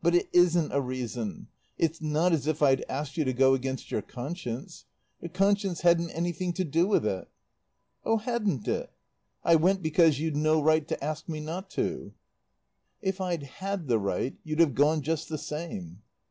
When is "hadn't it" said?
8.16-8.90